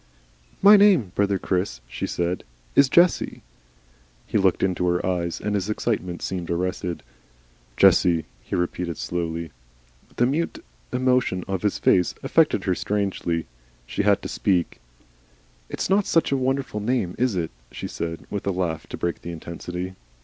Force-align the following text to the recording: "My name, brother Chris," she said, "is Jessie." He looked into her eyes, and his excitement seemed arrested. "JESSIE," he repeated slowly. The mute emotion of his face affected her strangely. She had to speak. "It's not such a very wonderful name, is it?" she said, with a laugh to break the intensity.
"My 0.63 0.77
name, 0.77 1.11
brother 1.13 1.37
Chris," 1.37 1.79
she 1.87 2.07
said, 2.07 2.43
"is 2.75 2.89
Jessie." 2.89 3.43
He 4.25 4.35
looked 4.39 4.63
into 4.63 4.87
her 4.87 5.05
eyes, 5.05 5.39
and 5.39 5.53
his 5.53 5.69
excitement 5.69 6.23
seemed 6.23 6.49
arrested. 6.49 7.03
"JESSIE," 7.77 8.25
he 8.41 8.55
repeated 8.55 8.97
slowly. 8.97 9.51
The 10.15 10.25
mute 10.25 10.63
emotion 10.91 11.43
of 11.47 11.61
his 11.61 11.77
face 11.77 12.15
affected 12.23 12.63
her 12.63 12.73
strangely. 12.73 13.45
She 13.85 14.01
had 14.01 14.23
to 14.23 14.27
speak. 14.27 14.79
"It's 15.69 15.87
not 15.87 16.07
such 16.07 16.31
a 16.31 16.35
very 16.35 16.45
wonderful 16.47 16.79
name, 16.79 17.13
is 17.19 17.35
it?" 17.35 17.51
she 17.71 17.87
said, 17.87 18.25
with 18.31 18.47
a 18.47 18.51
laugh 18.51 18.87
to 18.87 18.97
break 18.97 19.21
the 19.21 19.31
intensity. 19.31 19.93